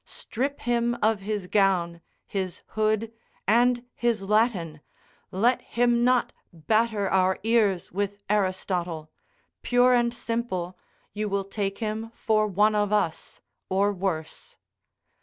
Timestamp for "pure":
9.61-9.93